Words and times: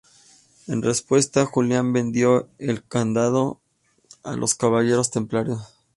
En 0.65 0.81
respuesta, 0.81 1.45
Julián 1.45 1.93
vendió 1.93 2.49
el 2.57 2.83
condado 2.83 3.61
a 4.23 4.35
los 4.35 4.55
caballeros 4.55 5.11
templarios. 5.11 5.77